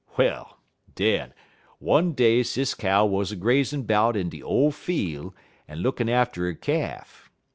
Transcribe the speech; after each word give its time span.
Well, 0.17 0.57
den, 0.95 1.31
one 1.77 2.13
day 2.13 2.41
Sis 2.41 2.73
Cow 2.73 3.05
wuz 3.05 3.25
a 3.31 3.35
grazin' 3.35 3.83
'bout 3.83 4.17
in 4.17 4.29
de 4.29 4.41
ole 4.41 4.71
fiel' 4.71 5.35
en 5.69 5.77
lookin' 5.83 6.09
atter 6.09 6.45
her 6.45 6.53
calf. 6.55 7.29